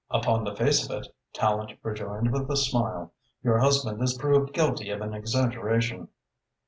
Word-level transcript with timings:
"Upon 0.09 0.43
the 0.43 0.55
face 0.55 0.83
of 0.89 0.99
it," 1.03 1.13
Tallente 1.31 1.77
rejoined, 1.83 2.31
with 2.33 2.49
a 2.49 2.57
smile, 2.57 3.13
"your 3.43 3.59
husband 3.59 4.01
is 4.01 4.17
proved 4.17 4.51
guilty 4.51 4.89
of 4.89 4.99
an 5.01 5.13
exaggeration." 5.13 6.07